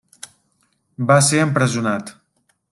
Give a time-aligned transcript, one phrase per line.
[1.11, 2.13] Va ser empresonat.